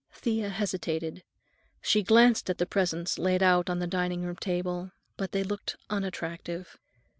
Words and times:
Thea 0.13 0.49
hesitated. 0.49 1.23
She 1.79 2.01
glanced 2.01 2.49
at 2.49 2.57
the 2.57 2.65
presents 2.65 3.19
laid 3.19 3.43
out 3.43 3.69
on 3.69 3.77
the 3.77 3.85
dining 3.85 4.23
room 4.23 4.35
table, 4.37 4.93
but 5.15 5.31
they 5.31 5.43
looked 5.43 5.75
unattractive. 5.91 6.75